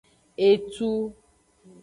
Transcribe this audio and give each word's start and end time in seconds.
Etu. 0.47 0.89